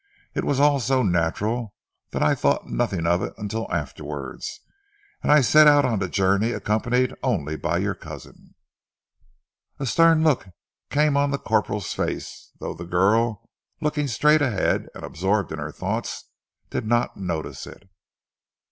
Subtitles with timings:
[0.33, 1.75] It was all so natural
[2.09, 4.61] that I thought nothing of it until afterwards,
[5.21, 8.55] and I set out on the journey accompanied only by your cousin."
[9.77, 10.47] A stern look
[10.89, 13.47] came on the corporal's face, though the girl,
[13.79, 16.31] looking straight ahead and absorbed in her thoughts,
[16.71, 17.87] did not notice it.